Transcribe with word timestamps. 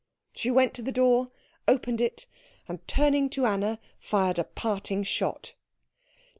She 0.33 0.49
went 0.49 0.73
to 0.73 0.81
the 0.81 0.91
door, 0.91 1.29
opened 1.67 2.01
it, 2.01 2.25
and 2.67 2.79
turning 2.87 3.29
to 3.29 3.45
Anna 3.45 3.77
fired 3.99 4.39
a 4.39 4.43
parting 4.43 5.03
shot. 5.03 5.53